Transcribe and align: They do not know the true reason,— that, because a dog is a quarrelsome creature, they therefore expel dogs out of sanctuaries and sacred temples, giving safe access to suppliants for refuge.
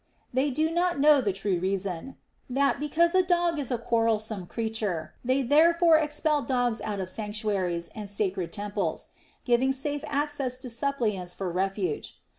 They 0.33 0.49
do 0.49 0.71
not 0.71 0.99
know 0.99 1.21
the 1.21 1.31
true 1.31 1.59
reason,— 1.59 2.15
that, 2.49 2.79
because 2.79 3.13
a 3.13 3.21
dog 3.21 3.59
is 3.59 3.69
a 3.69 3.77
quarrelsome 3.77 4.47
creature, 4.47 5.13
they 5.23 5.43
therefore 5.43 5.99
expel 5.99 6.41
dogs 6.41 6.81
out 6.81 6.99
of 6.99 7.07
sanctuaries 7.07 7.87
and 7.89 8.09
sacred 8.09 8.51
temples, 8.51 9.09
giving 9.45 9.71
safe 9.71 10.03
access 10.07 10.57
to 10.57 10.71
suppliants 10.71 11.35
for 11.35 11.51
refuge. 11.51 12.19